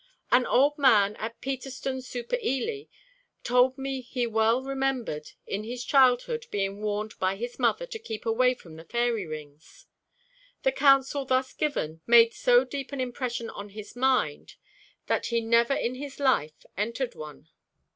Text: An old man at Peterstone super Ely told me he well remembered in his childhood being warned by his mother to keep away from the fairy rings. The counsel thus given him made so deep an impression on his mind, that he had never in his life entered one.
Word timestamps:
An 0.31 0.47
old 0.47 0.79
man 0.79 1.15
at 1.17 1.39
Peterstone 1.41 2.01
super 2.01 2.37
Ely 2.43 2.85
told 3.43 3.77
me 3.77 4.01
he 4.01 4.25
well 4.25 4.63
remembered 4.63 5.33
in 5.45 5.63
his 5.63 5.83
childhood 5.85 6.47
being 6.49 6.81
warned 6.81 7.13
by 7.19 7.35
his 7.35 7.59
mother 7.59 7.85
to 7.85 7.99
keep 7.99 8.25
away 8.25 8.55
from 8.55 8.77
the 8.77 8.83
fairy 8.83 9.27
rings. 9.27 9.85
The 10.63 10.71
counsel 10.71 11.23
thus 11.25 11.53
given 11.53 11.91
him 11.97 12.01
made 12.07 12.33
so 12.33 12.63
deep 12.63 12.91
an 12.91 12.99
impression 12.99 13.51
on 13.51 13.69
his 13.69 13.95
mind, 13.95 14.55
that 15.05 15.27
he 15.27 15.35
had 15.41 15.45
never 15.45 15.75
in 15.75 15.93
his 15.93 16.19
life 16.19 16.65
entered 16.75 17.13
one. 17.13 17.49